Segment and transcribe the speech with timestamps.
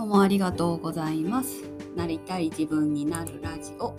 [0.00, 1.62] どうもありがとうございます。
[1.94, 3.94] なりたい自分になるラジオ。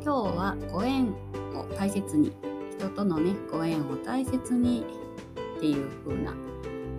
[0.00, 2.32] 今日はご縁を大切に
[2.78, 4.86] 人とのねご縁を大切に
[5.56, 6.32] っていう風な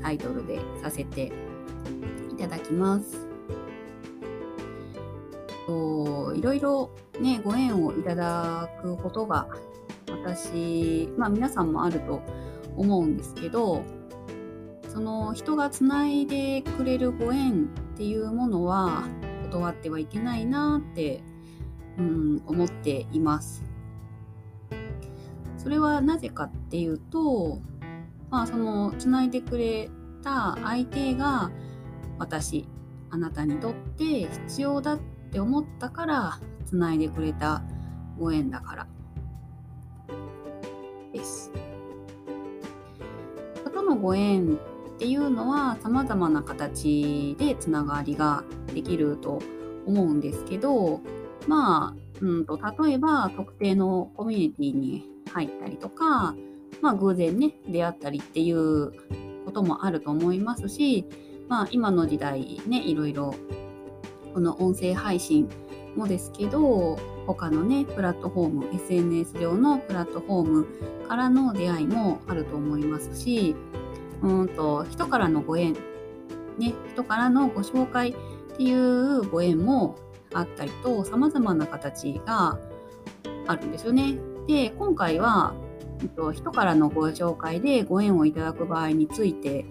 [0.02, 1.32] タイトルでさせて
[2.30, 3.26] いただきます。
[5.66, 6.92] といろいろ
[7.22, 9.48] ねご縁をいただくことが
[10.10, 12.22] 私まあ皆さんもあると
[12.76, 13.82] 思うんですけど
[14.90, 19.06] その人がつないでくれるご縁っていうものは
[19.44, 21.24] 断ってはいけないなって、
[21.98, 23.64] うん、思っています。
[25.58, 27.62] それはなぜかっていうと、
[28.30, 29.90] まあ、そのつないでくれ
[30.22, 31.52] た相手が
[32.20, 32.68] 私
[33.12, 35.00] あなたにとって必要だっ
[35.32, 37.64] て思ったからつないでくれた
[38.20, 38.88] ご縁だから
[41.14, 41.50] です。
[43.56, 44.60] 人とのご縁
[44.96, 49.42] っていうのは様々な形でつながりができると
[49.86, 51.02] 思うんですけど
[51.48, 56.34] まあうんと例えば特定のコミュニティに入ったりとか、
[56.82, 58.94] まあ、偶然ね出会ったりっていう
[59.44, 61.06] こともあると思いますし、
[61.50, 63.36] まあ、今の時代ねいろいろ
[64.34, 65.50] この音声配信
[65.98, 70.68] もですけど他のねプラットフォーム SNS 上のプラットフォーム
[71.08, 73.56] からの出会いもあると思いますし
[74.22, 75.74] うんと人からのご縁、
[76.58, 78.14] ね、人からのご紹介っ
[78.58, 79.98] ていうご縁も
[80.34, 82.58] あったりと様々な形が
[83.48, 84.18] あるんですよね。
[84.48, 85.54] で今回は、
[86.02, 89.66] えっと、人からのご紹介でご縁をいただく場合について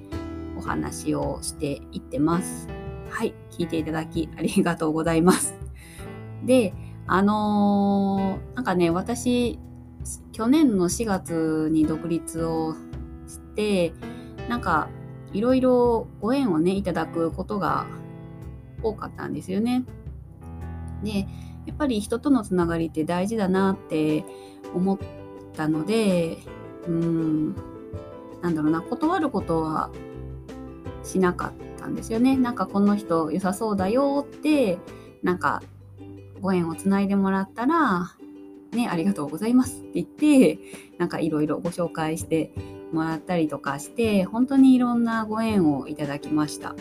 [0.56, 2.68] お話をしていってます。
[3.10, 5.54] はい、聞いていただきありがとうございます。
[6.44, 6.74] で、
[7.06, 9.58] あのー、なんかね、私、
[10.32, 12.74] 去年の4月に独立を
[13.26, 13.94] して、
[14.48, 14.88] なんか
[15.32, 17.86] いろいろご縁をねいただくことが
[18.82, 19.84] 多かったんですよね。
[21.02, 21.26] で
[21.66, 24.24] やっぱり人とのつながりって大事だなって
[24.74, 24.98] 思っ
[25.54, 26.38] たので
[26.86, 27.54] うん
[28.42, 29.90] なんだろうな断ることは
[31.02, 32.36] しなかったんですよね。
[32.36, 34.78] なんかこの人良さそうだよって
[35.22, 35.62] なんか
[36.40, 38.10] ご縁をつないでもらったら
[38.72, 40.58] ねありがとうございますって言って
[40.98, 42.52] なんかいろいろご紹介して
[42.94, 46.74] もらったりとかして本当にいろんなご縁をいただきました。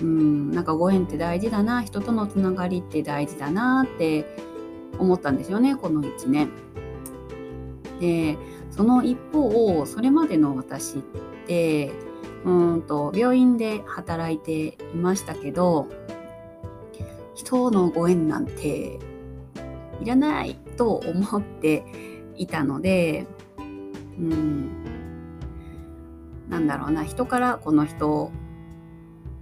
[0.00, 4.26] うんなんかご縁って大事だな人とのつながりって大事だなって
[4.98, 6.50] 思ったんですよねこの1年。
[7.98, 8.36] で
[8.70, 11.02] その一方それまでの私っ
[11.46, 11.92] て
[12.44, 15.88] うんと病院で働いていましたけど
[17.34, 18.98] 人のご縁なんて
[20.02, 21.84] いらないと思って
[22.36, 23.26] いたので
[24.18, 24.70] うん
[26.48, 28.30] なんだろうな人からこの人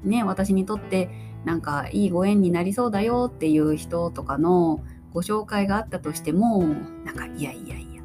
[0.02, 1.10] ね私にとって
[1.44, 4.80] なんかいいご縁になりそうだよっていう人とかの
[5.12, 6.64] ご紹介があったとしても
[7.04, 8.02] なんかいやいやいや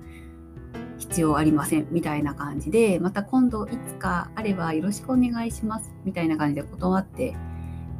[0.98, 7.36] 必要ありませんみたいな感じでまた今度いつかあればよろしくお願いしますみたいな感じで断って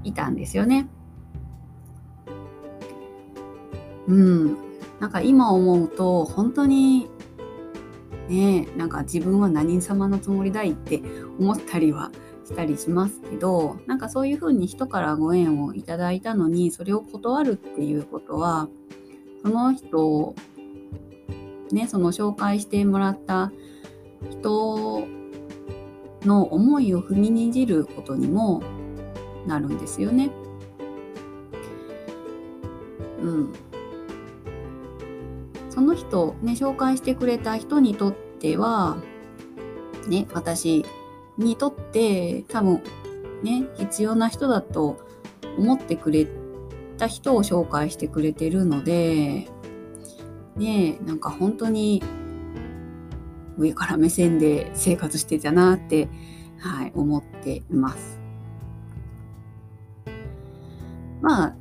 [0.04, 0.88] いたんですよね。
[4.08, 4.58] うん、
[5.00, 7.08] なんか今思うと本当に
[8.30, 11.02] ねなんか自分は何様のつもりだいって
[11.40, 12.12] 思ったりは
[12.46, 18.70] したりしますけどなんかそういうふうに人からご縁をいただいたのにそれを断るっていうことは
[19.44, 20.36] その人
[21.72, 23.52] ねその紹介してもらった
[24.32, 25.08] 人
[26.24, 28.62] の思いを踏みにじることにも
[29.46, 30.30] なるんですよね。
[33.22, 33.54] うん、
[35.80, 38.98] その人、ね、紹介してくれた人にとっては、
[40.10, 40.86] ね、私
[41.38, 42.84] にとって多分
[43.44, 45.00] ね、必要な人だと
[45.58, 46.28] 思ってくれ
[46.98, 49.48] た人を紹介してくれてるので、
[50.58, 52.04] ね、なんか本当に
[53.58, 56.10] 上から目線で生活してたなって、
[56.58, 58.20] はい、思っています。
[61.22, 61.56] まあ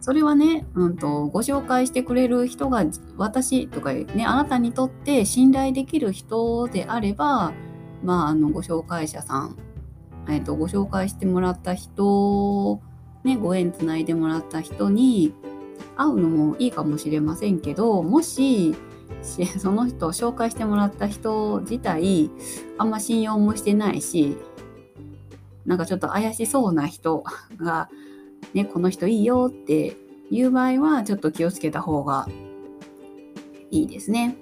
[0.00, 2.84] それはね、うんと、ご紹介してくれる人が
[3.16, 7.52] 私とかね、あなたにとって信頼できる人であれば、
[8.02, 9.56] まあ、あの、ご紹介者さん、
[10.28, 12.80] えっ、と、ご紹介してもらった人、
[13.24, 15.34] ね、ご縁つないでもらった人に
[15.96, 18.74] 会うのもいいかもしれませんけど、もし、
[19.58, 22.30] その人を紹介してもらった人自体、
[22.78, 24.38] あんま信用もしてないし、
[25.66, 27.22] なんかちょっと怪しそうな人
[27.58, 27.90] が
[28.54, 29.96] ね、この人いいよって
[30.30, 32.26] いう場合はちょっと気をつけた方が
[33.70, 34.36] いいですね。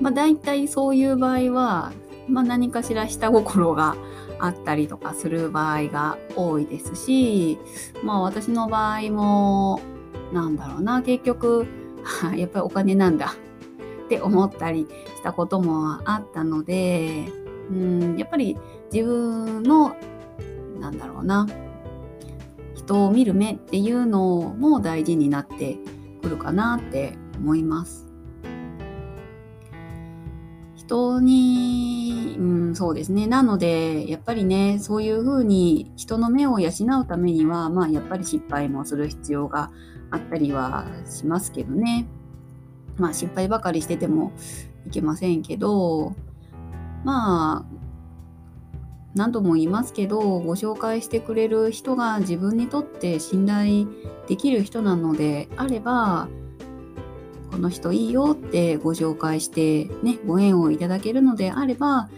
[0.00, 1.92] まあ大体そういう場合は、
[2.28, 3.96] まあ、何かしら下心が
[4.38, 7.58] あったりとかする場合が多いですし、
[8.02, 9.80] まあ私の場合も、
[10.32, 11.66] なんだろうな、結局、
[12.36, 13.34] やっぱりお金なんだ
[14.04, 14.86] って思ったり
[15.16, 17.32] したこともあったので、
[17.70, 18.56] うん、やっぱり
[18.92, 19.96] 自分の、
[20.84, 21.46] なんだろうな、
[22.74, 25.78] 人を見る目っていうのも大事になって
[26.22, 28.04] くるかなって思います。
[30.76, 33.26] 人に、うん、そうですね。
[33.26, 36.68] なので、やっぱりね、そういうふうに人の目を養
[37.00, 39.70] うためには、まあ、やっぱり失敗もする必要が
[40.10, 42.06] あったりはしますけどね。
[42.98, 44.32] まあ、失敗ばかりしてても
[44.86, 46.14] いけませんけど、
[47.04, 47.73] まあ、
[49.14, 53.86] 何度も言いますけど、ご紹介してくれる人が自分にとって信頼
[54.26, 56.28] できる人なのであれば、
[57.50, 62.08] この人いいよってご紹介してね、ご縁をいただけるのであれば、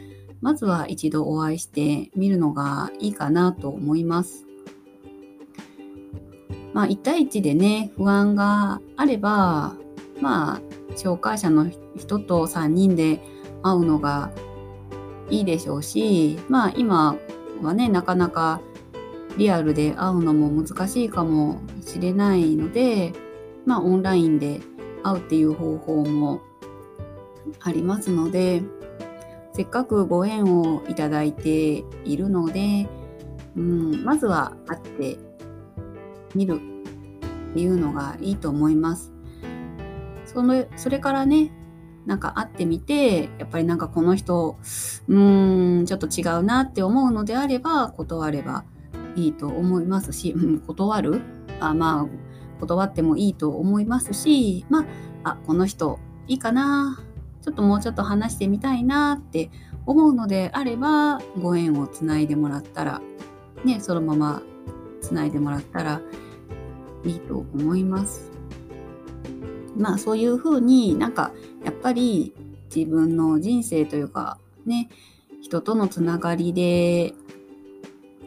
[0.40, 4.46] まずは一度お会いしてみるのがいいかなと思います。
[6.72, 9.75] まあ、1対1でね、不安があれば、
[10.20, 10.60] まあ、
[10.94, 13.20] 紹介者の人と3人で
[13.62, 14.31] 会うのが
[15.31, 17.17] いいでしょうし、まあ、今
[17.62, 18.61] はね、なかなか
[19.37, 23.12] リアルで会うのも難しいかもしれないので、
[23.64, 24.61] まあ、オンラインで
[25.02, 26.40] 会うっていう方法も
[27.61, 28.62] ありますので
[29.52, 32.88] せっかくご縁をいただいているので、
[33.56, 35.19] うん、まずは会って
[36.34, 36.61] みる
[37.50, 39.12] っていうのがいいと思います。
[40.26, 41.50] そのそれからね
[42.06, 44.58] なんか会ってみてやっぱりなんかこの人
[45.08, 48.64] うーんちょっと違うなって思うのであれば断れば
[49.17, 51.20] いいと思いますし、うん、断る？
[51.61, 52.06] あまあ
[52.61, 54.87] 断ってもいいと思いますし、ま
[55.25, 56.99] あ、あ、この人いいかな、
[57.43, 59.50] ちょっともうちょっと話してみたいなって
[59.85, 63.02] 思うのであれば、ご縁をつないでもらったら、
[63.64, 64.43] ね、そのまま
[65.02, 66.00] つないでもらったら
[67.05, 68.31] いいと思います。
[69.76, 71.32] まあそういうふうになんか
[71.64, 72.34] やっぱり
[72.75, 74.88] 自分の人生というかね
[75.43, 77.14] 人とのつながりで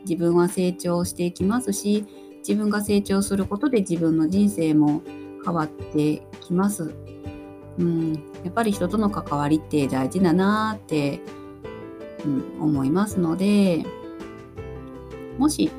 [0.02, 2.06] 自分は成長していきますし
[2.48, 5.02] 自分が成長することで自分の人生も
[5.44, 6.94] 変わってきます。
[7.78, 8.14] うん、
[8.44, 11.22] やっぱり人との関わりって大事だなって、
[12.26, 13.86] うん、思いますので、
[15.38, 15.72] もし、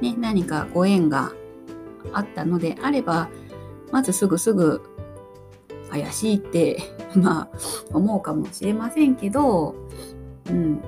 [0.00, 1.32] ね、何かご縁が
[2.12, 3.28] あったのであれば、
[3.92, 4.82] まずすぐすぐ
[5.90, 6.78] 怪しいって、
[7.16, 7.48] まあ、
[7.92, 9.74] 思うかもしれませんけど、
[10.50, 10.80] うん、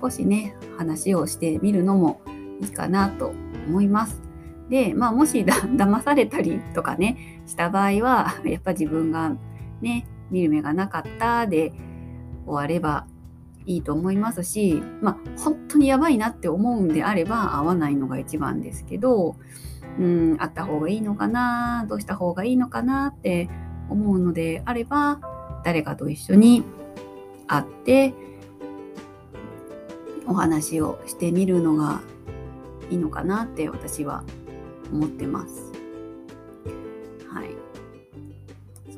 [0.00, 2.20] 少しね、話をしてみるのも
[2.60, 3.32] いいかなと
[3.68, 4.26] 思います。
[4.68, 9.36] で、まあ、もしだ 騙されたりとかねした場合はやっぱ自分が
[9.80, 11.72] ね見る目がなかったで
[12.46, 13.06] 終われば
[13.66, 19.36] いいと思いますし、まあ、本当にやばいなって思うんであれば会わないのが一番ですけど、
[19.98, 23.50] うん、会った方がいいのかなどうした方がいいのかなって
[23.90, 25.20] 思うのであれば
[25.64, 26.62] 誰かと一緒に
[27.46, 28.14] 会って
[30.26, 32.00] お話をしてみるのが
[32.90, 34.24] いいのかなって私は
[34.92, 35.72] 思ってます。
[37.28, 37.50] はい。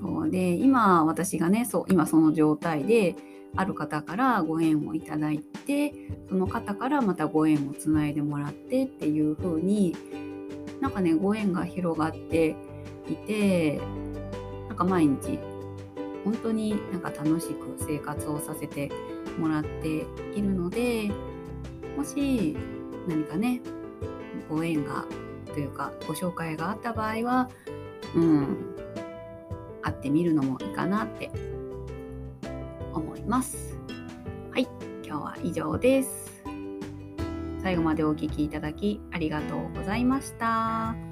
[0.00, 3.16] そうで、今私がね、そう、今その状態で、
[3.56, 5.92] ある方からご縁をいただいて、
[6.28, 9.96] その方からまたご縁をつないでもらってっていう風に、
[10.80, 12.56] なんかね、ご縁が広がって
[13.08, 13.80] いて、
[14.68, 15.38] なんか毎日、
[16.24, 18.90] 本当になんか楽しく生活をさせて
[19.38, 19.88] もらって
[20.34, 21.10] いるので、
[21.96, 22.56] もし
[23.08, 23.60] 何かね、
[24.48, 25.04] ご縁が
[25.58, 27.50] というかご紹介があった場合は、
[28.14, 28.74] うん、
[29.82, 31.30] 会ってみるのもいいかなって
[33.28, 33.76] ます。
[34.50, 34.68] はい、
[35.04, 36.42] 今日は以上です。
[37.62, 41.07] 最後までお聴きいただきありがとうございました。